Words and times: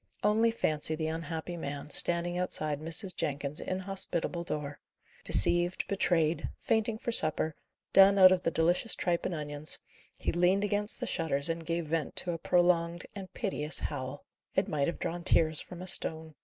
Only 0.23 0.49
fancy 0.49 0.95
the 0.95 1.05
unhappy 1.09 1.55
man, 1.55 1.91
standing 1.91 2.35
outside 2.35 2.79
Mrs. 2.79 3.15
Jenkins's 3.15 3.67
inhospitable 3.67 4.43
door! 4.43 4.79
Deceived, 5.23 5.87
betrayed, 5.87 6.49
fainting 6.57 6.97
for 6.97 7.11
supper, 7.11 7.53
done 7.93 8.17
out 8.17 8.31
of 8.31 8.41
the 8.41 8.49
delicious 8.49 8.95
tripe 8.95 9.27
and 9.27 9.35
onions, 9.35 9.77
he 10.17 10.31
leaned 10.31 10.63
against 10.63 11.01
the 11.01 11.05
shutters, 11.05 11.49
and 11.49 11.67
gave 11.67 11.85
vent 11.85 12.15
to 12.15 12.31
a 12.31 12.39
prolonged 12.39 13.05
and 13.13 13.31
piteous 13.35 13.77
howl. 13.77 14.25
It 14.55 14.67
might 14.67 14.87
have 14.87 14.97
drawn 14.97 15.23
tears 15.23 15.61
from 15.61 15.83
a 15.83 15.87
stone. 15.87 16.33